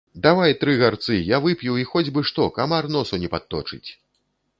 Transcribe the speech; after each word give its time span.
Давай 0.25 0.53
тры 0.61 0.73
гарцы, 0.83 1.11
я 1.31 1.37
вып'ю 1.43 1.75
і 1.81 1.85
хоць 1.91 2.11
бы 2.15 2.23
што, 2.31 2.47
камар 2.57 2.89
носу 2.95 3.21
не 3.25 3.29
падточыць! 3.35 3.89